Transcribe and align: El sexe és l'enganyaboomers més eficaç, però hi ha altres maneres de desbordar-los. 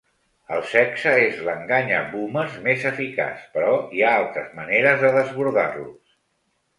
El 0.53 0.61
sexe 0.69 1.11
és 1.25 1.35
l'enganyaboomers 1.49 2.55
més 2.67 2.85
eficaç, 2.91 3.43
però 3.57 3.75
hi 3.99 4.01
ha 4.07 4.15
altres 4.23 4.49
maneres 4.61 5.05
de 5.05 5.13
desbordar-los. 5.17 6.17